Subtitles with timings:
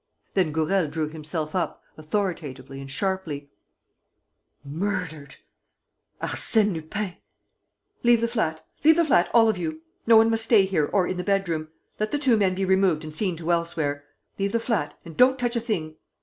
[0.33, 3.51] Then Gourel drew himself up, authoritatively and sharply:
[4.65, 5.35] "Murdered!...
[6.23, 7.17] Arsène Lupin!...
[8.01, 8.65] Leave the flat....
[8.83, 9.81] Leave the flat, all of you!...
[10.07, 11.67] No one must stay here or in the bedroom....
[11.99, 14.03] Let the two men be removed and seen to elsewhere!...
[14.39, 14.95] Leave the flat...
[15.05, 15.97] and don't touch a thing